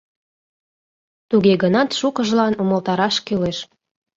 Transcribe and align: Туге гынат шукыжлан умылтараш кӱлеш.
Туге 1.29 1.53
гынат 1.63 1.89
шукыжлан 1.99 2.53
умылтараш 2.61 3.15
кӱлеш. 3.25 3.57